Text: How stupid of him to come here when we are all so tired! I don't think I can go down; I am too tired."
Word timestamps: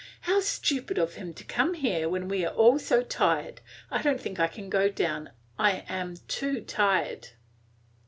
How 0.21 0.39
stupid 0.39 0.97
of 0.97 1.13
him 1.13 1.31
to 1.35 1.43
come 1.43 1.75
here 1.75 2.09
when 2.09 2.27
we 2.27 2.43
are 2.43 2.51
all 2.51 2.79
so 2.79 3.03
tired! 3.03 3.61
I 3.91 4.01
don't 4.01 4.19
think 4.19 4.39
I 4.39 4.47
can 4.47 4.67
go 4.67 4.89
down; 4.89 5.29
I 5.59 5.85
am 5.87 6.15
too 6.27 6.61
tired." 6.61 7.27